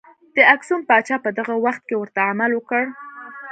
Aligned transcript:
د 0.35 0.37
اکسوم 0.53 0.81
پاچا 0.89 1.15
په 1.25 1.29
دغه 1.39 1.53
وخت 1.65 1.81
کې 1.87 1.95
ورته 1.97 2.19
عمل 2.31 2.51
وکړ. 2.55 2.83